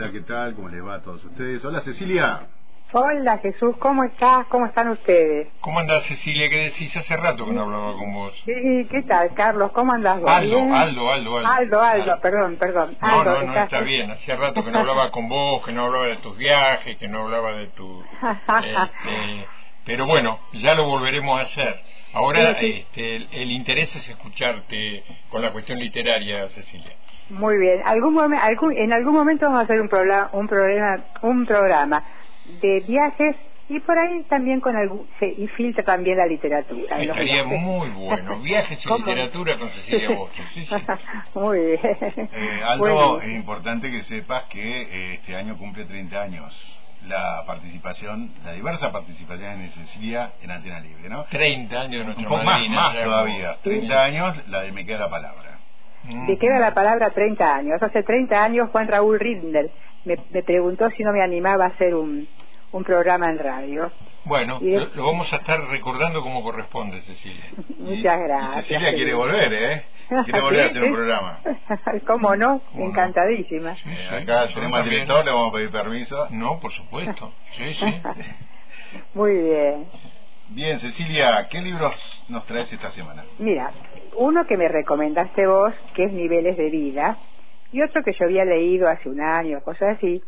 Hola, 0.00 0.12
¿qué 0.12 0.20
tal? 0.20 0.54
¿Cómo 0.54 0.68
les 0.68 0.80
va 0.86 0.94
a 0.94 1.02
todos 1.02 1.24
ustedes? 1.24 1.64
Hola, 1.64 1.80
Cecilia. 1.80 2.46
Hola 2.92 3.38
Jesús, 3.38 3.74
¿cómo 3.80 4.04
estás? 4.04 4.46
¿Cómo 4.46 4.66
están 4.66 4.90
ustedes? 4.90 5.48
¿Cómo 5.60 5.80
andás, 5.80 6.04
Cecilia? 6.04 6.48
¿Qué 6.48 6.56
decís? 6.66 6.96
Hace 6.96 7.16
rato 7.16 7.44
que 7.44 7.50
no 7.50 7.62
hablaba 7.62 7.94
con 7.94 8.14
vos. 8.14 8.32
Sí, 8.44 8.86
¿qué 8.92 9.02
tal, 9.08 9.34
Carlos? 9.34 9.72
¿Cómo 9.72 9.92
andás 9.92 10.20
vos? 10.20 10.30
Aldo. 10.30 10.72
Aldo, 10.72 11.10
Aldo, 11.10 11.38
Aldo. 11.38 11.48
Aldo, 11.48 11.82
Aldo, 11.82 12.20
perdón, 12.20 12.56
perdón. 12.60 12.96
No, 13.02 13.08
Aldo, 13.08 13.24
no, 13.24 13.42
no, 13.42 13.48
¿estás- 13.48 13.64
está 13.64 13.80
bien. 13.80 14.08
Hacía 14.12 14.36
rato 14.36 14.64
que 14.64 14.70
no 14.70 14.78
hablaba 14.78 15.10
con 15.10 15.28
vos, 15.28 15.66
que 15.66 15.72
no 15.72 15.86
hablaba 15.86 16.06
de 16.06 16.16
tus 16.18 16.36
viajes, 16.38 16.96
que 16.96 17.08
no 17.08 17.24
hablaba 17.24 17.54
de 17.54 17.66
tu... 17.66 18.00
este, 18.04 19.46
pero 19.84 20.06
bueno, 20.06 20.38
ya 20.52 20.76
lo 20.76 20.84
volveremos 20.84 21.40
a 21.40 21.42
hacer. 21.42 21.82
Ahora 22.12 22.54
Sí, 22.54 22.60
sí. 22.60 22.84
Este, 22.86 23.16
el, 23.16 23.28
el 23.32 23.50
interés 23.50 23.96
es 23.96 24.08
escucharte 24.08 25.02
con 25.28 25.42
la 25.42 25.50
cuestión 25.50 25.80
literaria, 25.80 26.48
Cecilia. 26.50 26.92
Muy 27.30 27.58
bien. 27.58 27.82
Algún 27.84 28.14
momen- 28.14 28.40
algún- 28.40 28.76
en 28.76 28.92
algún 28.92 29.12
momento 29.14 29.46
vamos 29.46 29.60
a 29.60 29.64
hacer 29.64 29.80
un, 29.80 29.88
programa, 29.88 30.30
un, 30.32 30.46
programa, 30.48 31.04
un 31.22 31.46
programa 31.46 32.02
de 32.62 32.80
viajes 32.80 33.36
y 33.68 33.80
por 33.80 33.98
ahí 33.98 34.22
también 34.30 34.60
con 34.60 34.74
algún... 34.76 35.06
se- 35.18 35.34
y 35.36 35.46
filtra 35.48 35.84
también 35.84 36.16
la 36.16 36.24
literatura. 36.26 36.98
Estaría 37.02 37.44
muy 37.44 37.90
bueno. 37.90 38.38
Viajes 38.40 38.78
y 38.82 38.88
literatura 38.98 39.58
con 39.58 39.68
Cecilia 39.70 40.10
Boche. 40.16 40.42
Sí, 40.54 40.64
sí. 40.64 40.74
Muy 41.34 41.58
bien. 41.58 41.78
Eh, 41.84 42.60
Aldo, 42.66 42.78
Bueno. 42.78 43.20
es 43.20 43.28
importante 43.34 43.90
que 43.90 44.02
sepas 44.04 44.44
que 44.44 44.60
eh, 44.82 45.14
este 45.16 45.36
año 45.36 45.58
cumple 45.58 45.84
30 45.84 46.18
años 46.22 46.74
la 47.06 47.44
participación, 47.46 48.32
la 48.44 48.52
diversa 48.52 48.90
participación 48.90 49.60
de 49.60 49.68
Cecilia 49.68 50.32
en 50.42 50.50
Antena 50.50 50.80
Libre, 50.80 51.08
¿no? 51.10 51.24
30 51.24 51.78
años 51.80 51.90
de 51.92 51.98
Un 52.00 52.06
nuestra 52.06 52.24
poco 52.28 52.36
más, 52.42 52.54
madrina, 52.54 52.74
más 52.76 52.94
ya 52.94 53.04
todavía. 53.04 53.48
como- 53.50 53.62
30 53.62 54.02
años, 54.04 54.36
la 54.48 54.62
de 54.62 54.72
Me 54.72 54.86
queda 54.86 54.98
la 55.00 55.10
palabra. 55.10 55.57
Mm. 56.04 56.26
Me 56.26 56.38
queda 56.38 56.58
la 56.58 56.74
palabra 56.74 57.10
30 57.10 57.54
años. 57.56 57.82
Hace 57.82 58.02
30 58.02 58.42
años 58.42 58.68
Juan 58.70 58.88
Raúl 58.88 59.18
Rindel 59.18 59.70
me, 60.04 60.16
me 60.30 60.42
preguntó 60.42 60.88
si 60.90 61.02
no 61.02 61.12
me 61.12 61.22
animaba 61.22 61.64
a 61.64 61.68
hacer 61.68 61.94
un, 61.94 62.28
un 62.72 62.84
programa 62.84 63.28
en 63.30 63.38
radio. 63.38 63.90
Bueno, 64.24 64.58
Y 64.60 64.70
de- 64.70 64.80
lo, 64.80 64.86
lo 64.94 65.06
vamos 65.06 65.32
a 65.32 65.36
estar 65.36 65.60
recordando 65.68 66.22
como 66.22 66.42
corresponde, 66.42 67.00
Cecilia. 67.02 67.44
Muchas 67.78 68.18
Y 68.20 68.22
gracias. 68.24 68.54
Cecilia 68.66 68.94
quiere 68.94 69.14
volver, 69.14 69.52
¿eh? 69.52 69.84
Quiere 70.24 70.40
volver 70.40 70.60
a 70.60 70.66
hacer 70.70 70.82
un 70.84 70.92
programa. 70.92 71.40
¿Cómo 72.06 72.36
no? 72.36 72.60
¿Cómo? 72.72 72.84
Encantadísima. 72.86 73.74
Sí, 73.76 73.88
Eh, 73.90 73.96
sí, 74.08 74.14
acá 74.14 74.48
tenemos 74.54 74.78
al 74.80 74.88
director, 74.88 75.24
le 75.24 75.30
vamos 75.30 75.48
a 75.52 75.56
pedir 75.56 75.70
permiso. 75.70 76.26
No, 76.30 76.58
por 76.60 76.72
supuesto. 76.72 77.32
Sí, 77.56 77.74
sí. 77.74 78.02
Muy 79.14 79.32
bien. 79.34 79.86
Bien, 80.50 80.80
Cecilia, 80.80 81.46
¿qué 81.50 81.60
libros 81.60 81.94
nos 82.30 82.46
traes 82.46 82.72
esta 82.72 82.90
semana? 82.92 83.22
Mira, 83.38 83.70
uno 84.16 84.46
que 84.46 84.56
me 84.56 84.66
recomendaste 84.66 85.46
vos, 85.46 85.74
que 85.94 86.04
es 86.04 86.12
Niveles 86.12 86.56
de 86.56 86.70
Vida, 86.70 87.18
y 87.70 87.82
otro 87.82 88.02
que 88.02 88.14
yo 88.14 88.24
había 88.24 88.46
leído 88.46 88.88
hace 88.88 89.10
un 89.10 89.20
año, 89.20 89.60
cosas 89.60 89.96
así, 89.96 90.22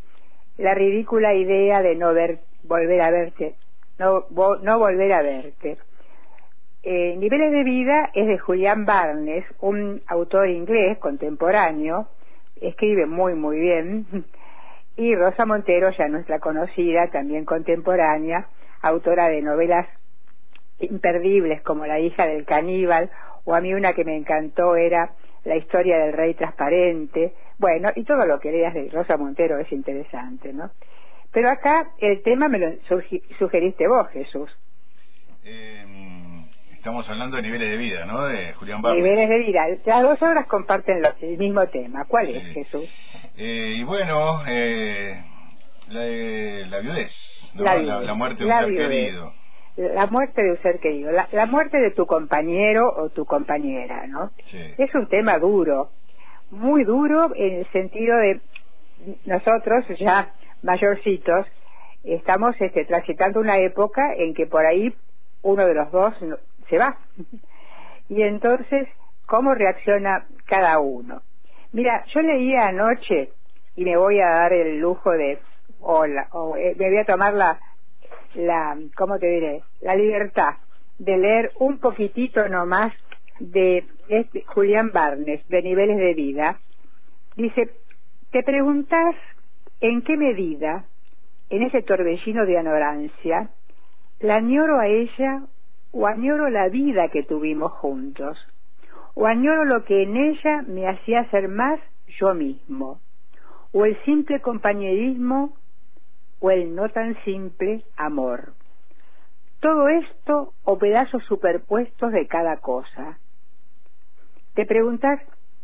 La 0.59 0.75
ridícula 0.75 1.33
idea 1.33 1.81
de 1.81 1.97
no 1.97 2.13
ver, 2.13 2.41
volver 2.65 3.01
a 3.01 3.11
verte, 3.11 3.55
no, 3.99 4.27
no 4.63 4.79
volver 4.79 5.11
a 5.15 5.23
verte. 5.23 5.79
Eh, 6.83 7.17
Niveles 7.17 7.51
de 7.53 7.65
Vida 7.65 8.11
es 8.13 8.27
de 8.27 8.39
Julián 8.39 8.85
Barnes, 8.85 9.47
un 9.61 10.03
autor 10.07 10.51
inglés 10.51 10.99
contemporáneo, 10.99 12.09
escribe 12.61 13.07
muy, 13.07 13.33
muy 13.35 13.59
bien, 13.59 14.07
y 14.99 15.15
Rosa 15.15 15.47
Montero, 15.47 15.91
ya 15.97 16.09
nuestra 16.09 16.41
conocida, 16.41 17.07
también 17.07 17.47
contemporánea, 17.47 18.49
autora 18.83 19.29
de 19.29 19.41
novelas 19.41 19.87
imperdibles 20.81 21.63
como 21.63 21.87
La 21.87 22.01
hija 22.01 22.27
del 22.27 22.45
caníbal, 22.45 23.11
o 23.45 23.55
a 23.55 23.61
mí 23.61 23.73
una 23.75 23.93
que 23.93 24.05
me 24.05 24.17
encantó 24.17 24.77
era 24.77 25.13
La 25.45 25.57
historia 25.57 25.99
del 25.99 26.13
rey 26.13 26.35
transparente, 26.35 27.33
bueno, 27.59 27.91
y 27.95 28.05
todo 28.05 28.27
lo 28.27 28.41
que 28.41 28.51
leas 28.53 28.75
de 28.75 28.89
Rosa 28.91 29.17
Montero 29.17 29.59
es 29.59 29.71
interesante, 29.73 30.53
¿no? 30.53 30.71
Pero 31.33 31.49
acá 31.51 31.93
el 31.99 32.23
tema 32.23 32.49
me 32.49 32.59
lo 32.59 32.73
sugeriste 33.39 33.87
vos, 33.87 34.09
Jesús. 34.09 34.51
Eh, 35.45 35.85
estamos 36.75 37.09
hablando 37.09 37.37
de 37.37 37.43
niveles 37.43 37.71
de 37.71 37.77
vida, 37.77 38.05
¿no? 38.05 38.25
De 38.27 38.53
Julián 38.55 38.83
Barros. 38.83 38.99
Niveles 38.99 39.29
de 39.29 39.39
vida. 39.39 39.63
Las 39.85 40.03
dos 40.03 40.21
obras 40.23 40.47
comparten 40.47 41.03
el 41.21 41.39
mismo 41.39 41.67
tema. 41.69 42.05
¿Cuál 42.07 42.27
Sí. 42.27 42.37
es, 42.37 42.55
Jesús? 42.55 42.89
Eh, 43.37 43.75
y 43.77 43.85
bueno, 43.85 44.41
eh, 44.49 45.23
la, 45.89 46.67
la 46.69 46.81
viudez, 46.81 47.13
¿no? 47.55 47.65
La 47.65 47.75
la, 47.77 47.81
viudez, 47.81 48.07
la 48.07 48.15
muerte 48.15 48.45
de 48.45 48.51
un 48.51 48.59
ser 48.59 48.75
querido. 48.75 49.33
La 49.77 50.07
muerte 50.07 50.43
de 50.43 50.51
un 50.51 50.59
ser 50.63 50.79
querido, 50.81 51.11
la, 51.13 51.29
la 51.33 51.47
muerte 51.47 51.79
de 51.79 51.91
tu 51.93 52.07
compañero 52.07 52.93
o 52.97 53.09
tu 53.11 53.25
compañera, 53.25 54.07
¿no? 54.07 54.33
Sí. 54.47 54.59
Es 54.77 54.95
un 54.95 55.09
tema 55.09 55.39
duro, 55.39 55.93
muy 56.51 56.85
duro 56.85 57.31
en 57.35 57.55
el 57.61 57.67
sentido 57.73 58.17
de 58.19 58.41
nosotros 59.25 59.85
ya 59.99 60.33
mayorcitos 60.63 61.47
estamos 62.03 62.55
este, 62.61 62.85
transitando 62.85 63.41
una 63.41 63.59
época 63.59 64.13
en 64.17 64.35
que 64.35 64.47
por 64.47 64.67
ahí 64.67 64.95
uno 65.43 65.67
de 65.67 65.75
los 65.75 65.91
dos 65.93 66.15
se 66.69 66.79
va. 66.79 66.99
Y 68.09 68.23
entonces, 68.23 68.89
¿cómo 69.27 69.55
reacciona 69.55 70.27
cada 70.47 70.81
uno? 70.81 71.23
Mira, 71.73 72.05
yo 72.13 72.21
leía 72.23 72.67
anoche 72.67 73.31
y 73.77 73.85
me 73.85 73.97
voy 73.97 74.21
a 74.21 74.27
dar 74.31 74.53
el 74.53 74.81
lujo 74.81 75.13
de, 75.13 75.39
o, 75.79 76.05
la- 76.07 76.27
o, 76.33 76.57
eh, 76.57 76.75
me 76.77 76.89
voy 76.89 76.99
a 76.99 77.05
tomar 77.05 77.35
la, 77.35 77.61
la, 78.35 78.79
¿cómo 78.97 79.19
te 79.19 79.27
diré? 79.27 79.63
La 79.81 79.95
libertad 79.95 80.55
de 80.99 81.17
leer 81.17 81.53
un 81.59 81.79
poquitito 81.79 82.49
nomás 82.49 82.93
de 83.39 83.85
este 84.09 84.43
Julián 84.43 84.91
Barnes, 84.93 85.47
de 85.49 85.63
Niveles 85.63 85.97
de 85.97 86.15
Vida. 86.15 86.59
Dice, 87.37 87.71
te 88.31 88.43
preguntas 88.43 89.15
en 89.81 90.03
qué 90.03 90.17
medida, 90.17 90.85
en 91.49 91.63
ese 91.63 91.83
torbellino 91.83 92.45
de 92.45 92.53
ignorancia, 92.53 93.51
la 94.21 94.37
añoro 94.37 94.79
a 94.79 94.87
ella 94.87 95.43
o 95.93 96.07
añoro 96.07 96.49
la 96.51 96.69
vida 96.69 97.09
que 97.09 97.23
tuvimos 97.23 97.73
juntos, 97.73 98.39
o 99.15 99.27
añoro 99.27 99.65
lo 99.65 99.85
que 99.85 100.03
en 100.03 100.17
ella 100.17 100.63
me 100.67 100.87
hacía 100.87 101.29
ser 101.31 101.49
más 101.49 101.81
yo 102.19 102.35
mismo, 102.35 103.01
o 103.73 103.85
el 103.85 103.97
simple 104.05 104.41
compañerismo 104.41 105.57
o 106.41 106.51
el 106.51 106.75
no 106.75 106.89
tan 106.89 107.23
simple 107.25 107.85
amor. 107.97 108.55
Todo 109.61 109.89
esto 109.89 110.55
o 110.65 110.79
pedazos 110.79 111.23
superpuestos 111.25 112.13
de 112.13 112.27
cada 112.27 112.57
cosa. 112.57 113.19
Te 114.55 114.65
preguntas, 114.67 115.21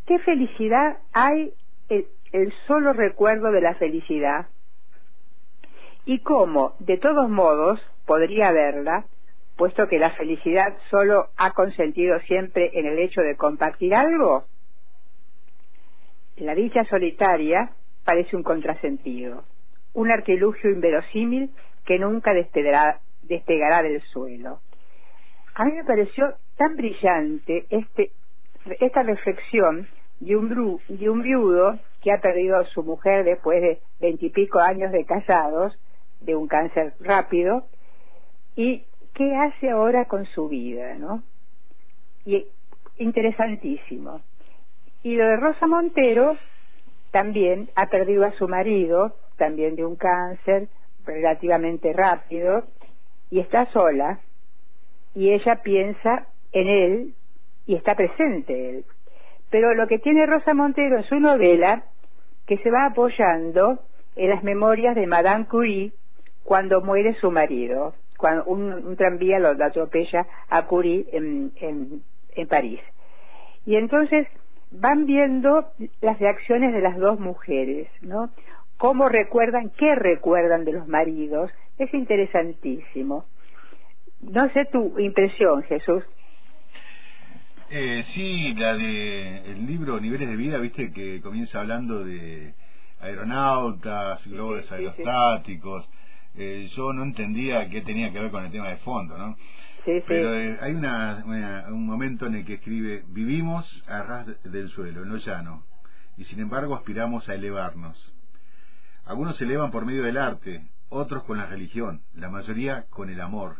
¿qué 0.06 0.18
felicidad 0.20 0.98
hay 1.12 1.52
el, 1.88 2.06
el 2.32 2.52
solo 2.66 2.92
recuerdo 2.92 3.50
de 3.50 3.62
la 3.62 3.74
felicidad? 3.74 4.46
Y 6.04 6.20
cómo, 6.20 6.74
de 6.78 6.98
todos 6.98 7.28
modos, 7.28 7.80
podría 8.04 8.48
haberla, 8.48 9.06
puesto 9.56 9.88
que 9.88 9.98
la 9.98 10.10
felicidad 10.10 10.76
solo 10.90 11.30
ha 11.36 11.52
consentido 11.52 12.20
siempre 12.20 12.70
en 12.74 12.86
el 12.86 12.98
hecho 12.98 13.22
de 13.22 13.36
compartir 13.36 13.94
algo? 13.94 14.44
La 16.36 16.54
dicha 16.54 16.84
solitaria 16.84 17.70
parece 18.04 18.36
un 18.36 18.42
contrasentido, 18.42 19.44
un 19.96 20.10
artilugio 20.10 20.70
inverosímil 20.70 21.50
que 21.86 21.98
nunca 21.98 22.34
despegará, 22.34 23.00
despegará 23.22 23.82
del 23.82 24.02
suelo. 24.02 24.60
A 25.54 25.64
mí 25.64 25.72
me 25.72 25.84
pareció 25.84 26.34
tan 26.56 26.76
brillante 26.76 27.64
este, 27.70 28.12
esta 28.78 29.02
reflexión 29.02 29.88
de 30.20 30.36
un, 30.36 30.50
bru- 30.50 30.82
de 30.88 31.08
un 31.08 31.22
viudo 31.22 31.78
que 32.02 32.12
ha 32.12 32.20
perdido 32.20 32.58
a 32.58 32.66
su 32.66 32.82
mujer 32.82 33.24
después 33.24 33.62
de 33.62 33.80
veintipico 33.98 34.60
años 34.60 34.92
de 34.92 35.06
casados, 35.06 35.78
de 36.20 36.36
un 36.36 36.46
cáncer 36.46 36.92
rápido, 37.00 37.66
y 38.54 38.84
qué 39.14 39.34
hace 39.34 39.70
ahora 39.70 40.04
con 40.04 40.26
su 40.26 40.48
vida, 40.48 40.94
¿no? 40.94 41.22
Y 42.26 42.46
interesantísimo. 42.98 44.20
Y 45.02 45.16
lo 45.16 45.24
de 45.24 45.36
Rosa 45.36 45.66
Montero 45.66 46.36
también 47.12 47.70
ha 47.76 47.86
perdido 47.86 48.24
a 48.26 48.32
su 48.32 48.46
marido, 48.46 49.16
también 49.36 49.76
de 49.76 49.84
un 49.84 49.96
cáncer 49.96 50.68
relativamente 51.04 51.92
rápido, 51.92 52.64
y 53.30 53.40
está 53.40 53.66
sola, 53.72 54.20
y 55.14 55.32
ella 55.32 55.62
piensa 55.62 56.26
en 56.52 56.68
él 56.68 57.14
y 57.66 57.74
está 57.74 57.94
presente 57.94 58.70
él. 58.70 58.84
Pero 59.50 59.74
lo 59.74 59.86
que 59.86 59.98
tiene 59.98 60.26
Rosa 60.26 60.54
Montero 60.54 60.98
en 60.98 61.04
su 61.04 61.18
novela, 61.20 61.84
que 62.46 62.58
se 62.58 62.70
va 62.70 62.86
apoyando 62.86 63.80
en 64.16 64.30
las 64.30 64.42
memorias 64.42 64.94
de 64.94 65.06
Madame 65.06 65.46
Curie 65.46 65.92
cuando 66.44 66.80
muere 66.80 67.14
su 67.20 67.30
marido, 67.30 67.94
cuando 68.18 68.44
un, 68.44 68.96
tranvía 68.96 69.38
lo, 69.38 69.54
lo 69.54 69.64
atropella 69.64 70.26
a 70.48 70.66
Curie 70.66 71.06
en, 71.12 71.52
en, 71.56 72.02
en 72.34 72.48
París. 72.48 72.80
Y 73.64 73.76
entonces 73.76 74.26
van 74.70 75.06
viendo 75.06 75.66
las 76.00 76.18
reacciones 76.18 76.72
de 76.72 76.80
las 76.80 76.96
dos 76.96 77.18
mujeres, 77.18 77.88
¿no? 78.00 78.30
Cómo 78.78 79.08
recuerdan, 79.08 79.70
qué 79.70 79.94
recuerdan 79.94 80.64
de 80.64 80.72
los 80.72 80.86
maridos, 80.86 81.50
es 81.78 81.92
interesantísimo. 81.94 83.24
No 84.20 84.48
sé 84.50 84.66
tu 84.66 84.98
impresión, 84.98 85.62
Jesús. 85.64 86.04
Eh, 87.70 88.04
sí, 88.14 88.54
la 88.54 88.74
de 88.74 89.38
el 89.50 89.66
libro 89.66 89.98
Niveles 89.98 90.28
de 90.28 90.36
Vida, 90.36 90.58
viste 90.58 90.92
que 90.92 91.20
comienza 91.20 91.60
hablando 91.60 92.04
de 92.04 92.54
aeronautas, 93.00 94.26
globos 94.26 94.70
aerostáticos. 94.70 95.88
Eh, 96.36 96.68
yo 96.76 96.92
no 96.92 97.02
entendía 97.02 97.68
qué 97.68 97.80
tenía 97.80 98.12
que 98.12 98.20
ver 98.20 98.30
con 98.30 98.44
el 98.44 98.52
tema 98.52 98.68
de 98.68 98.76
fondo, 98.78 99.16
¿no? 99.16 99.36
Pero 99.84 100.34
eh, 100.34 100.58
hay 100.60 100.74
una, 100.74 101.22
un 101.68 101.86
momento 101.86 102.26
en 102.26 102.34
el 102.34 102.44
que 102.44 102.54
escribe, 102.54 103.04
vivimos 103.08 103.84
a 103.88 104.02
ras 104.02 104.26
del 104.42 104.68
suelo, 104.68 105.02
en 105.02 105.08
lo 105.08 105.16
llano, 105.16 105.62
y 106.16 106.24
sin 106.24 106.40
embargo 106.40 106.74
aspiramos 106.74 107.28
a 107.28 107.34
elevarnos. 107.34 108.15
Algunos 109.06 109.36
se 109.36 109.44
elevan 109.44 109.70
por 109.70 109.86
medio 109.86 110.02
del 110.02 110.18
arte, 110.18 110.66
otros 110.88 111.22
con 111.22 111.38
la 111.38 111.46
religión, 111.46 112.02
la 112.14 112.28
mayoría 112.28 112.86
con 112.90 113.08
el 113.08 113.20
amor. 113.20 113.58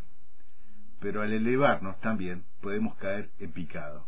Pero 1.01 1.23
al 1.23 1.33
elevarnos 1.33 2.01
también 2.01 2.45
podemos 2.61 2.97
caer 2.97 3.31
en 3.39 3.53
picado. 3.53 4.07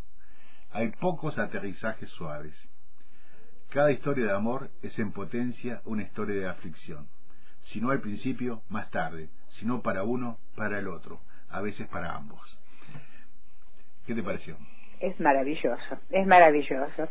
Hay 0.73 0.90
pocos 1.00 1.38
aterrizajes 1.38 2.11
suaves. 2.11 2.55
Cada 3.70 3.93
historia 3.93 4.26
de 4.26 4.32
amor 4.32 4.70
es 4.82 4.99
en 4.99 5.12
potencia 5.12 5.81
una 5.85 6.02
historia 6.02 6.40
de 6.40 6.49
aflicción. 6.49 7.06
Si 7.62 7.81
no 7.81 7.90
al 7.90 8.00
principio, 8.00 8.62
más 8.69 8.90
tarde. 8.90 9.29
Si 9.49 9.64
no 9.64 9.81
para 9.81 10.02
uno, 10.02 10.38
para 10.56 10.79
el 10.81 10.88
otro. 10.88 11.20
A 11.50 11.61
veces 11.61 11.87
para 11.87 12.17
ambos. 12.17 12.58
¿Qué 14.06 14.14
te 14.14 14.23
pareció? 14.25 14.56
Es 15.00 15.20
maravilloso, 15.20 15.99
es 16.11 16.26
maravilloso. 16.26 17.08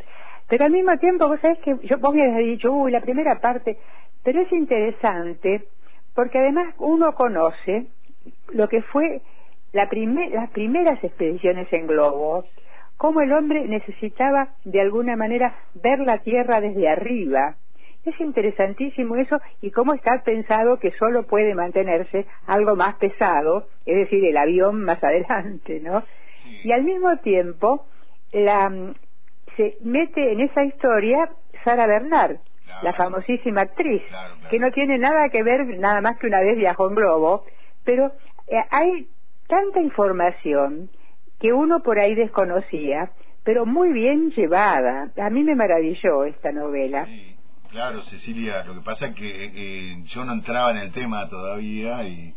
Pero 0.50 0.66
al 0.66 0.72
mismo 0.72 0.98
tiempo, 0.98 1.28
vos 1.28 1.40
sabés 1.42 1.60
que 1.60 1.78
yo, 1.84 1.98
vos 2.00 2.14
me 2.14 2.24
habías 2.24 2.58
dicho, 2.58 2.72
uy, 2.72 2.92
la 2.92 3.02
primera 3.02 3.40
parte, 3.40 3.78
pero 4.24 4.42
es 4.42 4.52
interesante 4.52 5.66
porque 6.14 6.40
además 6.40 6.74
uno 6.80 7.14
conoce 7.14 7.88
lo 8.50 8.68
que 8.68 8.82
fue 8.82 9.22
la 9.74 9.88
las 10.32 10.50
primeras 10.52 11.04
expediciones 11.04 11.72
en 11.72 11.88
globo, 11.88 12.46
cómo 12.98 13.22
el 13.22 13.32
hombre 13.34 13.68
necesitaba 13.68 14.50
de 14.66 14.82
alguna 14.82 15.16
manera 15.16 15.56
ver 15.76 16.00
la 16.00 16.20
Tierra 16.20 16.62
desde 16.62 16.90
arriba. 16.90 17.56
Es 18.06 18.20
interesantísimo 18.20 19.18
eso 19.18 19.40
y 19.62 19.72
cómo 19.72 19.94
está 19.94 20.24
pensado 20.24 20.80
que 20.80 20.92
solo 20.92 21.28
puede 21.28 21.54
mantenerse 21.54 22.26
algo 22.48 22.76
más 22.76 22.96
pesado, 22.96 23.68
es 23.86 23.98
decir, 23.98 24.24
el 24.26 24.38
avión 24.38 24.84
más 24.84 25.04
adelante, 25.04 25.82
¿no? 25.82 26.04
Y 26.64 26.72
al 26.72 26.84
mismo 26.84 27.18
tiempo 27.18 27.86
la, 28.32 28.94
se 29.58 29.78
mete 29.82 30.32
en 30.32 30.42
esa 30.42 30.64
historia 30.64 31.30
Sara 31.64 31.86
Bernard, 31.86 32.38
la 32.82 32.94
famosísima 32.94 33.62
actriz, 33.62 34.02
que 34.50 34.60
no 34.60 34.72
tiene 34.72 34.98
nada 34.98 35.30
que 35.30 35.44
ver 35.44 35.66
nada 35.80 36.02
más 36.02 36.18
que 36.18 36.28
una 36.28 36.42
vez 36.42 36.58
viajó 36.58 36.90
en 36.90 36.96
globo, 36.96 37.46
pero 37.84 38.12
eh, 38.48 38.58
hay 38.70 39.08
tanta 39.48 39.82
información 39.82 40.90
que 41.40 41.54
uno 41.54 41.82
por 41.82 42.00
ahí 42.00 42.16
desconocía, 42.16 43.12
pero 43.44 43.66
muy 43.66 43.94
bien 43.94 44.32
llevada. 44.32 45.12
A 45.18 45.30
mí 45.30 45.44
me 45.44 45.56
maravilló 45.56 46.26
esta 46.26 46.52
novela. 46.52 47.06
Sí, 47.06 47.36
claro, 47.72 48.02
Cecilia, 48.04 48.64
lo 48.64 48.76
que 48.76 48.82
pasa 48.82 49.08
es 49.08 49.16
que 49.16 49.52
eh, 49.54 50.04
yo 50.06 50.26
no 50.26 50.34
entraba 50.34 50.72
en 50.72 50.78
el 50.78 50.92
tema 50.92 51.30
todavía 51.30 52.04
y, 52.04 52.34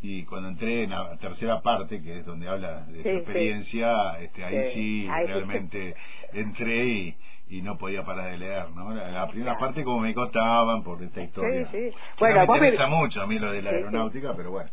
y 0.00 0.24
cuando 0.24 0.48
entré 0.48 0.84
en 0.84 0.90
la 0.90 1.16
tercera 1.18 1.60
parte, 1.60 2.02
que 2.02 2.20
es 2.20 2.26
donde 2.26 2.48
habla 2.48 2.86
de 2.86 3.02
su 3.02 3.08
experiencia, 3.08 4.18
Este, 4.20 4.44
ahí 4.44 4.72
sí, 4.72 5.08
realmente 5.08 5.94
entré 6.32 6.84
y, 6.84 7.16
y 7.48 7.62
no 7.62 7.76
podía 7.76 8.04
parar 8.04 8.30
de 8.30 8.38
leer, 8.38 8.70
¿no? 8.70 8.92
La, 8.92 9.26
primera 9.28 9.58
parte 9.58 9.84
como 9.84 10.00
me 10.00 10.14
contaban 10.14 10.82
por 10.82 11.02
esta 11.02 11.22
historia. 11.22 11.68
Sí, 11.70 11.90
sí. 11.90 11.96
Bueno, 12.18 12.46
me 12.46 12.54
interesa 12.54 12.86
mucho 12.86 13.22
a 13.22 13.26
mí 13.26 13.38
lo 13.38 13.52
de 13.52 13.62
la 13.62 13.70
aeronáutica, 13.70 14.34
pero 14.36 14.50
bueno. 14.50 14.70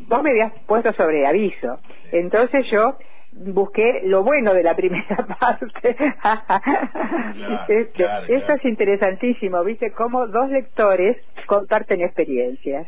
Vos 0.00 0.22
me 0.22 0.30
habías 0.30 0.52
puesto 0.66 0.92
sobre 0.94 1.26
aviso. 1.26 1.78
Entonces 2.12 2.66
yo 2.70 2.96
busqué 3.32 4.02
lo 4.04 4.22
bueno 4.22 4.54
de 4.54 4.62
la 4.62 4.76
primera 4.76 5.16
parte. 5.40 5.96
Este, 7.68 8.04
eso 8.28 8.52
es 8.52 8.64
interesantísimo, 8.64 9.62
¿viste? 9.64 9.92
Cómo 9.92 10.26
dos 10.26 10.50
lectores 10.50 11.16
comparten 11.46 12.02
experiencias. 12.02 12.86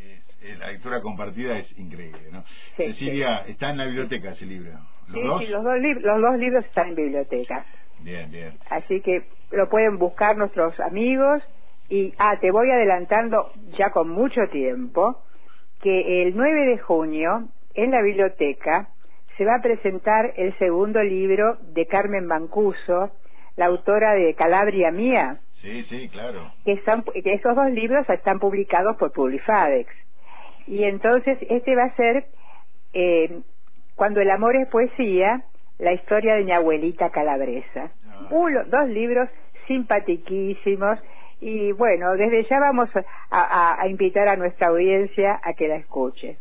la 0.58 0.68
lectura 0.68 1.00
compartida 1.00 1.58
es 1.58 1.78
increíble, 1.78 2.28
¿no? 2.32 2.44
Cecilia, 2.76 3.44
está 3.46 3.70
en 3.70 3.78
la 3.78 3.84
biblioteca 3.86 4.30
ese 4.30 4.46
libro. 4.46 4.72
¿Los 5.08 5.22
dos? 5.22 5.44
Sí, 5.44 5.50
los 5.50 5.64
dos, 5.64 5.74
los 6.00 6.20
dos 6.20 6.38
libros 6.38 6.64
están 6.64 6.88
en 6.88 6.94
biblioteca. 6.94 7.64
Bien, 8.04 8.30
bien. 8.30 8.52
Así 8.68 9.00
que 9.00 9.24
lo 9.50 9.68
pueden 9.68 9.98
buscar 9.98 10.36
nuestros 10.36 10.78
amigos. 10.80 11.42
Y, 11.88 12.14
ah, 12.18 12.38
te 12.40 12.50
voy 12.50 12.70
adelantando 12.70 13.50
ya 13.78 13.90
con 13.90 14.08
mucho 14.08 14.42
tiempo 14.52 15.22
que 15.82 16.22
el 16.22 16.36
9 16.36 16.66
de 16.66 16.78
junio 16.78 17.48
en 17.74 17.90
la 17.90 18.02
biblioteca 18.02 18.88
se 19.36 19.44
va 19.44 19.56
a 19.56 19.62
presentar 19.62 20.32
el 20.36 20.56
segundo 20.58 21.02
libro 21.02 21.56
de 21.72 21.86
Carmen 21.86 22.28
Bancuso, 22.28 23.10
la 23.56 23.66
autora 23.66 24.12
de 24.14 24.34
Calabria 24.34 24.90
Mía. 24.90 25.40
Sí, 25.54 25.82
sí, 25.84 26.08
claro. 26.08 26.52
Que, 26.64 26.72
están, 26.72 27.02
que 27.02 27.32
esos 27.32 27.56
dos 27.56 27.70
libros 27.70 28.08
están 28.08 28.38
publicados 28.38 28.96
por 28.96 29.12
Publifadex. 29.12 29.90
Y 30.66 30.84
entonces 30.84 31.38
este 31.48 31.74
va 31.74 31.84
a 31.84 31.96
ser, 31.96 32.26
eh, 32.92 33.40
Cuando 33.94 34.20
el 34.20 34.30
amor 34.30 34.56
es 34.56 34.68
poesía, 34.68 35.44
la 35.78 35.92
historia 35.92 36.34
de 36.34 36.44
mi 36.44 36.52
abuelita 36.52 37.10
calabresa. 37.10 37.90
Ah. 38.08 38.28
dos 38.30 38.88
libros 38.88 39.28
simpatiquísimos 39.66 40.98
y 41.40 41.72
bueno, 41.72 42.12
desde 42.16 42.44
ya 42.44 42.58
vamos 42.58 42.88
a, 43.30 43.86
invitar 43.88 44.28
a 44.28 44.36
nuestra 44.36 44.68
audiencia 44.68 45.40
a 45.42 45.52
que 45.54 45.68
la 45.68 45.76
escuche. 45.76 46.38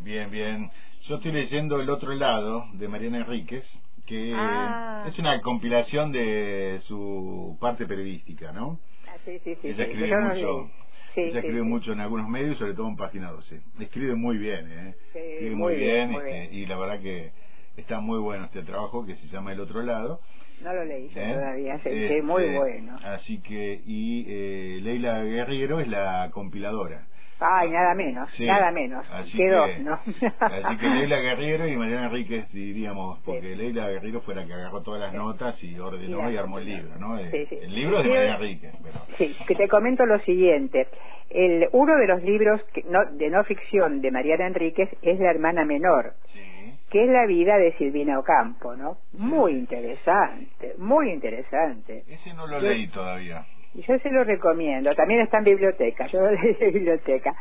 Bien, 0.00 0.30
bien. 0.30 0.70
Yo 1.08 1.16
estoy 1.16 1.32
leyendo 1.32 1.80
El 1.80 1.90
otro 1.90 2.12
lado 2.14 2.64
de 2.74 2.88
Mariana 2.88 3.18
Enríquez, 3.18 3.64
que 4.06 4.32
ah. 4.34 5.04
es 5.06 5.18
una 5.18 5.40
compilación 5.40 6.12
de 6.12 6.78
su 6.82 7.56
parte 7.60 7.86
periodística, 7.86 8.52
¿no? 8.52 8.78
Ah, 9.08 9.16
sí, 9.24 9.38
sí, 9.42 9.56
sí. 9.60 9.68
Ella 9.68 9.84
escribe 9.84 10.16
mucho. 10.16 10.70
ella 11.16 11.38
escribe 11.40 11.62
mucho 11.62 11.92
en 11.92 12.00
algunos 12.00 12.28
medios, 12.28 12.58
sobre 12.58 12.74
todo 12.74 12.88
en 12.88 12.96
Página 12.96 13.30
12. 13.30 13.60
Escribe 13.80 14.14
muy 14.14 14.36
bien, 14.36 14.70
¿eh? 14.70 14.94
escribe 15.14 15.56
muy, 15.56 15.76
bien, 15.76 16.12
este, 16.12 16.54
y 16.54 16.66
la 16.66 16.78
verdad 16.78 17.00
que 17.00 17.32
está 17.76 18.00
muy 18.00 18.18
bueno 18.18 18.44
este 18.46 18.62
trabajo 18.62 19.04
que 19.04 19.16
se 19.16 19.26
llama 19.28 19.52
El 19.52 19.60
otro 19.60 19.82
lado 19.82 20.20
no 20.62 20.72
lo 20.72 20.84
leí 20.84 21.10
¿Eh? 21.14 21.32
todavía, 21.34 21.74
este, 21.84 22.22
muy 22.22 22.48
bueno. 22.54 22.96
Así 23.04 23.40
que, 23.42 23.80
y 23.84 24.24
eh, 24.28 24.80
Leila 24.82 25.22
Guerrero 25.22 25.80
es 25.80 25.88
la 25.88 26.30
compiladora. 26.32 27.02
Ay, 27.38 27.68
nada 27.70 27.94
menos, 27.94 28.30
nada 28.40 28.70
menos. 28.70 29.06
Así 29.12 29.36
que, 29.36 29.78
¿no? 29.80 30.00
así 30.40 30.76
que 30.78 30.86
Leila 30.86 31.18
Guerrero 31.18 31.68
y 31.68 31.76
Mariana 31.76 32.06
Enríquez 32.06 32.50
diríamos, 32.50 33.18
porque 33.26 33.54
Leila 33.54 33.88
Guerrero 33.88 34.22
fue 34.22 34.34
la 34.34 34.46
que 34.46 34.54
agarró 34.54 34.82
todas 34.82 35.00
las 35.00 35.12
notas 35.12 35.62
y 35.62 35.78
ordenó 35.78 36.30
y 36.30 36.36
armó 36.38 36.58
el 36.58 36.64
libro, 36.64 36.96
¿no? 36.98 37.18
El 37.18 37.74
libro 37.74 38.02
de 38.02 38.08
Mariana 38.08 38.36
Enríquez. 38.36 38.72
Sí, 39.18 39.36
que 39.46 39.54
te 39.54 39.68
comento 39.68 40.06
lo 40.06 40.18
siguiente. 40.20 40.88
El, 41.28 41.68
uno 41.72 41.94
de 41.96 42.06
los 42.06 42.22
libros 42.22 42.62
que, 42.72 42.82
no, 42.84 43.04
de 43.12 43.28
no 43.28 43.44
ficción 43.44 44.00
de 44.00 44.10
Mariana 44.10 44.46
Enríquez 44.46 44.88
es 45.02 45.20
La 45.20 45.30
hermana 45.30 45.66
menor. 45.66 46.14
Sí 46.32 46.55
que 46.96 47.04
es 47.04 47.10
la 47.10 47.26
vida 47.26 47.58
de 47.58 47.76
Silvina 47.76 48.18
Ocampo, 48.18 48.74
¿no? 48.74 48.96
Muy 49.12 49.52
interesante, 49.52 50.76
muy 50.78 51.10
interesante. 51.10 52.04
Ese 52.08 52.32
no 52.32 52.46
lo 52.46 52.58
leí 52.58 52.86
todavía. 52.86 53.44
Y 53.74 53.82
yo 53.82 53.98
se 53.98 54.08
lo 54.08 54.24
recomiendo, 54.24 54.94
también 54.94 55.20
está 55.20 55.36
en 55.36 55.44
biblioteca, 55.44 56.06
yo 56.06 56.20
lo 56.22 56.30
leí 56.30 56.56
en 56.58 56.72
biblioteca, 56.72 57.34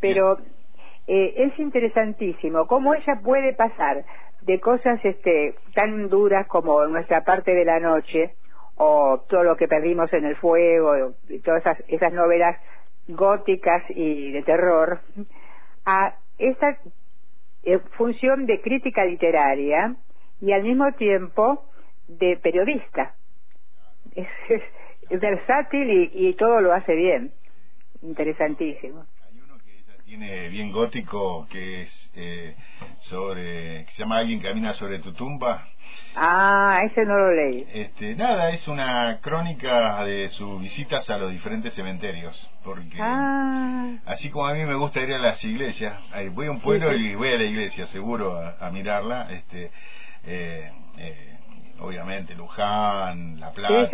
pero 0.00 0.38
eh, 1.08 1.34
es 1.38 1.58
interesantísimo 1.58 2.68
cómo 2.68 2.94
ella 2.94 3.18
puede 3.20 3.52
pasar 3.52 4.04
de 4.42 4.60
cosas 4.60 5.00
este, 5.04 5.56
tan 5.74 6.08
duras 6.08 6.46
como 6.46 6.86
nuestra 6.86 7.24
parte 7.24 7.52
de 7.52 7.64
la 7.64 7.80
noche, 7.80 8.34
o 8.76 9.24
todo 9.28 9.42
lo 9.42 9.56
que 9.56 9.66
perdimos 9.66 10.12
en 10.12 10.24
el 10.24 10.36
fuego, 10.36 11.16
y 11.28 11.40
todas 11.40 11.62
esas, 11.62 11.82
esas 11.88 12.12
novelas 12.12 12.56
góticas 13.08 13.82
y 13.88 14.30
de 14.30 14.42
terror, 14.44 15.00
a 15.84 16.14
esta 16.38 16.78
eh, 17.62 17.78
función 17.96 18.46
de 18.46 18.60
crítica 18.60 19.04
literaria 19.04 19.96
y 20.40 20.52
al 20.52 20.62
mismo 20.62 20.92
tiempo 20.92 21.64
de 22.08 22.36
periodista. 22.36 23.14
Es, 24.14 24.28
versátil 25.20 26.10
y, 26.12 26.34
todo 26.34 26.60
lo 26.60 26.72
hace 26.72 26.94
bien. 26.94 27.32
Interesantísimo. 28.02 29.04
Hay 29.26 29.40
uno 29.40 29.58
que 29.58 29.78
ella 29.78 30.02
tiene 30.04 30.48
bien 30.48 30.70
gótico 30.70 31.46
que 31.50 31.82
es 31.82 32.10
eh, 32.14 32.54
sobre, 33.00 33.84
que 33.86 33.92
se 33.92 33.98
llama 33.98 34.18
Alguien 34.18 34.40
camina 34.40 34.74
sobre 34.74 35.00
tu 35.00 35.12
tumba 35.12 35.68
Ah, 36.16 36.80
ese 36.84 37.04
no 37.04 37.16
lo 37.16 37.32
leí. 37.32 37.66
Este, 37.72 38.14
nada, 38.14 38.50
es 38.50 38.66
una 38.66 39.18
crónica 39.20 40.04
de 40.04 40.28
sus 40.30 40.60
visitas 40.60 41.08
a 41.08 41.18
los 41.18 41.30
diferentes 41.30 41.72
cementerios, 41.74 42.50
porque 42.64 42.98
ah. 43.00 43.96
así 44.06 44.28
como 44.30 44.46
a 44.46 44.54
mí 44.54 44.64
me 44.64 44.74
gusta 44.74 45.00
ir 45.00 45.12
a 45.12 45.18
las 45.18 45.42
iglesias, 45.44 45.96
voy 46.32 46.46
a 46.46 46.50
un 46.50 46.60
pueblo 46.60 46.92
y 46.92 47.14
voy 47.14 47.32
a 47.32 47.36
la 47.36 47.44
iglesia, 47.44 47.86
seguro, 47.88 48.36
a, 48.60 48.70
mirarla, 48.70 49.28
este, 49.30 49.70
eh, 50.24 50.72
eh, 50.98 51.38
obviamente 51.80 52.34
Luján, 52.34 53.38
La 53.38 53.52
Plata, 53.52 53.88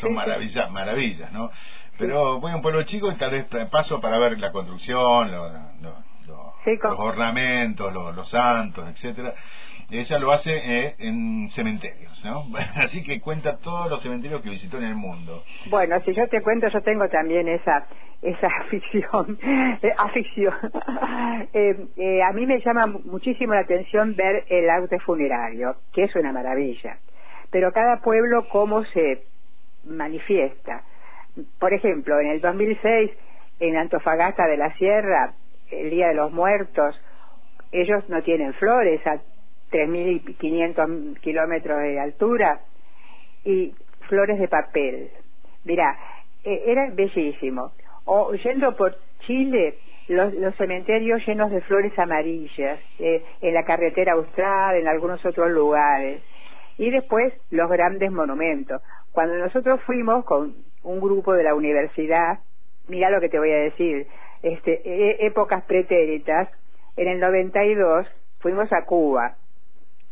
son 0.00 0.14
maravillas, 0.14 0.70
maravillas, 0.70 1.32
¿no? 1.32 1.50
Pero 1.98 2.40
voy 2.40 2.52
a 2.52 2.56
un 2.56 2.62
pueblo 2.62 2.82
chico 2.84 3.10
y 3.10 3.16
tal 3.16 3.30
vez 3.30 3.46
paso 3.70 4.00
para 4.00 4.18
ver 4.18 4.38
la 4.38 4.50
construcción, 4.50 5.30
los, 5.30 6.98
ornamentos, 6.98 7.92
los, 7.92 8.28
santos, 8.28 8.88
etcétera. 8.88 9.34
Ella 9.92 10.18
lo 10.18 10.32
hace 10.32 10.50
eh, 10.54 10.94
en 10.98 11.50
cementerios, 11.50 12.24
¿no? 12.24 12.46
Así 12.76 13.02
que 13.02 13.20
cuenta 13.20 13.58
todos 13.58 13.90
los 13.90 14.02
cementerios 14.02 14.40
que 14.40 14.48
visitó 14.48 14.78
en 14.78 14.84
el 14.84 14.94
mundo. 14.94 15.44
Bueno, 15.68 16.00
si 16.04 16.14
yo 16.14 16.26
te 16.28 16.40
cuento, 16.40 16.66
yo 16.68 16.80
tengo 16.80 17.08
también 17.08 17.46
esa 17.46 17.86
esa 18.22 18.46
afición, 18.60 19.38
eh, 19.42 19.92
afición. 19.98 20.54
Eh, 21.54 22.22
a 22.22 22.32
mí 22.32 22.46
me 22.46 22.60
llama 22.60 22.86
muchísimo 22.86 23.52
la 23.52 23.60
atención 23.60 24.14
ver 24.16 24.44
el 24.48 24.70
arte 24.70 24.98
funerario, 25.00 25.76
que 25.92 26.04
es 26.04 26.16
una 26.16 26.32
maravilla. 26.32 26.98
Pero 27.50 27.72
cada 27.72 28.00
pueblo 28.00 28.48
cómo 28.48 28.84
se 28.84 29.24
manifiesta. 29.84 30.82
Por 31.58 31.74
ejemplo, 31.74 32.18
en 32.20 32.28
el 32.28 32.40
2006, 32.40 33.10
en 33.60 33.76
Antofagasta 33.76 34.46
de 34.46 34.56
la 34.56 34.72
Sierra, 34.76 35.34
el 35.70 35.90
Día 35.90 36.08
de 36.08 36.14
los 36.14 36.32
Muertos, 36.32 36.98
ellos 37.72 38.08
no 38.08 38.22
tienen 38.22 38.54
flores 38.54 39.00
3.500 39.72 41.18
kilómetros 41.20 41.80
de 41.80 41.98
altura 41.98 42.60
y 43.44 43.74
flores 44.08 44.38
de 44.38 44.48
papel. 44.48 45.10
Mira, 45.64 45.96
e, 46.44 46.62
era 46.66 46.90
bellísimo. 46.90 47.72
O 48.04 48.34
yendo 48.34 48.76
por 48.76 48.96
Chile, 49.26 49.78
los, 50.08 50.32
cementerios 50.56 51.26
llenos 51.26 51.50
de 51.50 51.62
flores 51.62 51.96
amarillas, 51.98 52.78
eh, 52.98 53.24
en 53.40 53.54
la 53.54 53.64
carretera 53.64 54.12
austral, 54.12 54.76
en 54.76 54.86
algunos 54.86 55.24
otros 55.24 55.50
lugares. 55.50 56.22
Y 56.78 56.90
después 56.90 57.32
los 57.50 57.70
grandes 57.70 58.10
monumentos. 58.10 58.82
Cuando 59.12 59.36
nosotros 59.36 59.80
fuimos 59.82 60.24
con 60.24 60.54
un 60.82 61.00
grupo 61.00 61.32
de 61.32 61.44
la 61.44 61.54
universidad, 61.54 62.40
mira 62.88 63.10
lo 63.10 63.20
que 63.20 63.28
te 63.28 63.38
voy 63.38 63.52
a 63.52 63.56
decir, 63.56 64.06
este, 64.42 64.82
e, 64.84 65.26
épocas 65.26 65.64
pretéritas, 65.64 66.48
en 66.96 67.08
el 67.08 67.20
92 67.20 68.06
fuimos 68.40 68.70
a 68.72 68.84
Cuba 68.84 69.36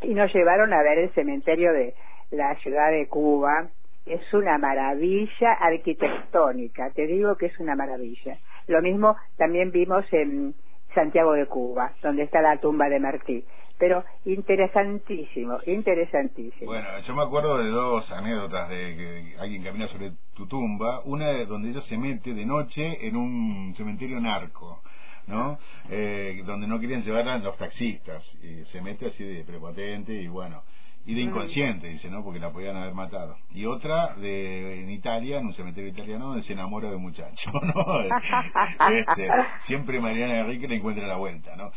y 0.03 0.15
nos 0.15 0.33
llevaron 0.35 0.73
a 0.73 0.83
ver 0.83 0.99
el 0.99 1.11
cementerio 1.15 1.73
de 1.73 1.95
la 2.31 2.55
ciudad 2.57 2.91
de 2.91 3.09
Cuba. 3.09 3.69
Es 4.07 4.33
una 4.33 4.59
maravilla 4.59 5.53
arquitectónica, 5.61 6.91
te 6.91 7.07
digo 7.07 7.37
que 7.37 7.47
es 7.47 7.61
una 7.61 7.77
maravilla. 7.77 8.39
Lo 8.67 8.83
mismo 8.83 9.17
también 9.37 9.71
vimos 9.71 10.05
en 10.13 10.55
Santiago 10.95 11.33
de 11.33 11.47
Cuba, 11.47 11.93
donde 12.03 12.25
está 12.25 12.41
la 12.41 12.57
tumba 12.59 12.89
de 12.89 12.99
Martí. 12.99 13.45
Pero 13.79 14.05
interesantísimo, 14.27 15.59
interesantísimo. 15.65 16.71
Bueno, 16.71 16.89
yo 17.07 17.15
me 17.15 17.23
acuerdo 17.23 17.57
de 17.57 17.71
dos 17.71 18.11
anécdotas 18.13 18.69
de 18.69 18.77
que 18.77 19.35
alguien 19.39 19.63
camina 19.63 19.87
sobre 19.87 20.13
tu 20.35 20.47
tumba. 20.47 21.01
Una 21.07 21.33
donde 21.47 21.71
ella 21.71 21.81
se 21.83 21.97
mete 21.97 22.35
de 22.35 22.45
noche 22.45 23.07
en 23.07 23.17
un 23.17 23.75
cementerio 23.77 24.21
narco. 24.21 24.83
¿No? 25.27 25.59
Eh, 25.89 26.43
donde 26.45 26.67
no 26.67 26.79
querían 26.81 27.03
llevar 27.03 27.29
a 27.29 27.39
los 27.39 27.57
taxistas. 27.57 28.25
Y 28.43 28.65
se 28.67 28.81
mete 28.81 29.09
así 29.09 29.25
de 29.25 29.45
prepotente 29.45 30.13
y 30.13 30.29
bueno, 30.29 30.63
y 31.07 31.15
de 31.15 31.23
inconsciente, 31.23 31.89
dice, 31.89 32.11
¿no? 32.11 32.23
Porque 32.23 32.39
la 32.39 32.51
podían 32.51 32.77
haber 32.77 32.95
matado. 32.95 33.37
Y 33.53 33.65
otra 33.65 34.15
de 34.17 34.83
en 34.83 34.91
Italia, 34.91 35.39
en 35.39 35.47
un 35.47 35.55
cementerio 35.55 35.91
italiano, 35.91 36.27
donde 36.27 36.43
se 36.43 36.53
enamora 36.53 36.91
de 36.91 36.97
un 36.97 37.03
muchacho, 37.03 37.51
¿no? 37.63 38.01
este, 38.93 39.29
siempre 39.65 39.99
Mariana 39.99 40.41
Enrique 40.41 40.69
le 40.69 40.77
encuentra 40.77 41.07
la 41.07 41.17
vuelta, 41.17 41.57
¿no? 41.57 41.73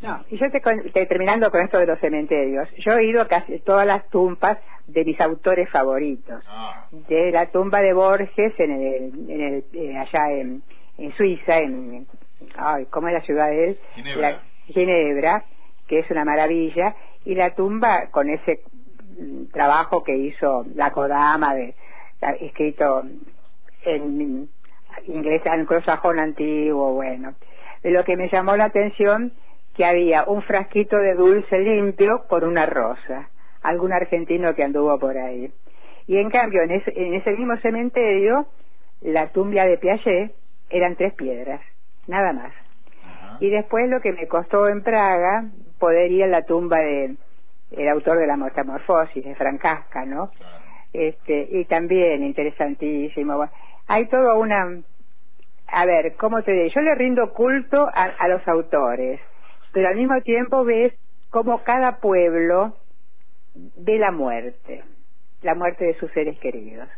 No, 0.00 0.24
y 0.30 0.38
yo 0.38 0.46
te, 0.50 1.06
terminando 1.06 1.50
con 1.50 1.62
esto 1.62 1.78
de 1.78 1.86
los 1.86 1.98
cementerios, 1.98 2.68
yo 2.78 2.92
he 2.92 3.06
ido 3.06 3.20
a 3.20 3.28
casi 3.28 3.58
todas 3.58 3.86
las 3.86 4.08
tumbas 4.08 4.58
de 4.86 5.04
mis 5.04 5.20
autores 5.20 5.68
favoritos. 5.70 6.42
Ah. 6.48 6.86
De 6.90 7.30
la 7.32 7.50
tumba 7.50 7.80
de 7.80 7.92
Borges 7.92 8.58
en 8.58 8.70
el, 8.70 9.30
en 9.30 9.40
el 9.40 9.64
eh, 9.74 9.96
allá 9.98 10.32
en, 10.32 10.62
en 10.96 11.12
Suiza, 11.16 11.58
en, 11.58 12.06
ay, 12.56 12.86
¿cómo 12.86 13.08
es 13.08 13.14
la 13.14 13.20
ciudad 13.22 13.48
de 13.48 13.68
él? 13.68 13.78
Ginebra. 13.94 14.42
Ginebra, 14.66 15.44
que 15.86 16.00
es 16.00 16.10
una 16.10 16.24
maravilla, 16.24 16.94
y 17.24 17.34
la 17.34 17.54
tumba 17.54 18.10
con 18.10 18.28
ese 18.28 18.62
trabajo 19.52 20.02
que 20.02 20.16
hizo 20.16 20.64
la 20.74 20.90
Kodama, 20.90 21.54
de, 21.54 21.74
escrito 22.40 23.02
en 23.84 24.48
inglés 25.06 25.46
anglosajón 25.46 26.18
antiguo, 26.18 26.94
bueno. 26.94 27.34
De 27.82 27.90
lo 27.90 28.04
que 28.04 28.16
me 28.16 28.28
llamó 28.28 28.56
la 28.56 28.66
atención 28.66 29.32
que 29.74 29.84
había 29.84 30.24
un 30.24 30.42
frasquito 30.42 30.96
de 30.98 31.14
dulce 31.14 31.58
limpio 31.58 32.24
con 32.28 32.44
una 32.44 32.66
rosa, 32.66 33.30
algún 33.62 33.92
argentino 33.92 34.54
que 34.54 34.64
anduvo 34.64 34.98
por 34.98 35.16
ahí. 35.16 35.50
Y 36.06 36.16
en 36.18 36.30
cambio, 36.30 36.62
en 36.62 36.72
ese, 36.72 36.92
en 36.96 37.14
ese 37.14 37.30
mismo 37.32 37.56
cementerio, 37.58 38.46
la 39.00 39.28
tumba 39.28 39.64
de 39.64 39.78
Piaget 39.78 40.34
eran 40.68 40.96
tres 40.96 41.14
piedras, 41.14 41.60
nada 42.06 42.32
más. 42.32 42.52
Y 43.40 43.50
después 43.50 43.88
lo 43.88 44.00
que 44.00 44.12
me 44.12 44.26
costó 44.28 44.68
en 44.68 44.82
Praga, 44.82 45.44
poder 45.78 46.10
ir 46.10 46.24
a 46.24 46.28
la 46.28 46.42
tumba 46.42 46.78
de 46.78 47.16
el 47.70 47.88
autor 47.88 48.18
de 48.18 48.26
la 48.26 48.36
metamorfosis 48.36 49.24
de 49.24 49.34
Francasca, 49.34 50.04
¿no? 50.04 50.30
Este, 50.92 51.48
y 51.50 51.64
también 51.66 52.24
interesantísimo. 52.24 53.48
Hay 53.86 54.06
toda 54.06 54.34
una 54.34 54.82
a 55.72 55.86
ver, 55.86 56.16
¿cómo 56.16 56.42
te 56.42 56.52
digo? 56.52 56.68
Yo 56.74 56.80
le 56.80 56.94
rindo 56.94 57.32
culto 57.32 57.88
a, 57.92 58.28
los 58.28 58.46
autores, 58.48 59.20
pero 59.72 59.88
al 59.88 59.96
mismo 59.96 60.20
tiempo 60.22 60.64
ves 60.64 60.92
cómo 61.30 61.62
cada 61.62 61.98
pueblo 61.98 62.76
ve 63.54 63.98
la 63.98 64.10
muerte, 64.10 64.82
la 65.42 65.54
muerte 65.54 65.84
de 65.84 65.94
sus 65.98 66.10
seres 66.12 66.38
queridos. 66.40 66.88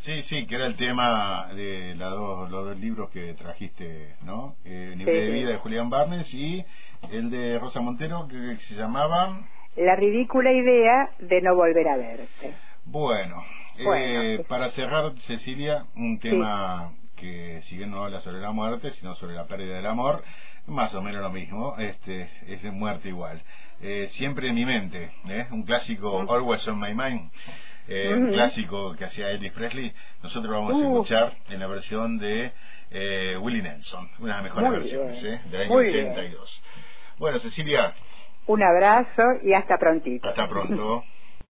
Sí, 0.00 0.22
sí, 0.22 0.46
que 0.46 0.54
era 0.54 0.66
el 0.66 0.76
tema 0.76 1.48
de 1.54 1.94
los 1.94 2.50
dos 2.50 2.78
libros 2.78 3.10
que 3.10 3.34
trajiste, 3.34 4.14
¿no? 4.22 4.56
Eh, 4.64 4.94
Nivel 4.96 5.26
de 5.26 5.30
vida 5.30 5.50
de 5.50 5.58
Julián 5.58 5.90
Barnes 5.90 6.32
y 6.32 6.64
el 7.10 7.28
de 7.28 7.58
Rosa 7.58 7.82
Montero 7.82 8.26
que 8.26 8.56
se 8.68 8.74
llamaba... 8.76 9.46
La 9.76 9.96
ridícula 9.96 10.52
idea 10.52 11.10
de 11.18 11.42
no 11.42 11.54
volver 11.54 11.86
a 11.86 11.98
verte. 11.98 12.54
Bueno, 12.86 13.44
eh, 13.78 14.42
para 14.48 14.70
cerrar, 14.70 15.12
Cecilia, 15.26 15.84
un 15.94 16.18
tema 16.18 16.92
que 17.16 17.60
si 17.64 17.76
bien 17.76 17.90
no 17.90 18.02
habla 18.02 18.20
sobre 18.20 18.40
la 18.40 18.52
muerte, 18.52 18.92
sino 18.92 19.14
sobre 19.16 19.34
la 19.34 19.46
pérdida 19.46 19.76
del 19.76 19.86
amor, 19.86 20.24
más 20.66 20.94
o 20.94 21.02
menos 21.02 21.20
lo 21.20 21.30
mismo, 21.30 21.76
este 21.78 22.30
es 22.46 22.62
de 22.62 22.70
muerte 22.70 23.10
igual. 23.10 23.42
Eh, 23.82 24.08
siempre 24.12 24.48
en 24.48 24.54
mi 24.54 24.64
mente, 24.64 25.10
¿eh? 25.28 25.46
un 25.50 25.62
clásico 25.62 26.24
Always 26.32 26.66
on 26.68 26.80
My 26.80 26.94
Mind 26.94 27.30
eh, 27.90 28.30
clásico 28.32 28.94
que 28.94 29.04
hacía 29.04 29.30
Elvis 29.30 29.52
Presley, 29.52 29.92
nosotros 30.22 30.52
vamos 30.52 30.72
a 30.72 30.76
uh. 30.76 30.92
escuchar 30.92 31.32
en 31.48 31.58
la 31.58 31.66
versión 31.66 32.18
de 32.18 32.52
eh, 32.90 33.36
Willie 33.40 33.62
Nelson, 33.62 34.08
una 34.20 34.36
de 34.36 34.42
las 34.42 34.44
mejores 34.44 34.70
versiones, 34.70 35.24
¿eh? 35.24 35.40
del 35.50 35.62
año 35.62 35.74
82. 35.74 36.62
Bueno, 37.18 37.38
Cecilia. 37.40 37.94
Un 38.46 38.62
abrazo 38.62 39.22
y 39.42 39.52
hasta 39.54 39.76
prontito. 39.76 40.28
Hasta 40.28 40.48
pronto. 40.48 41.04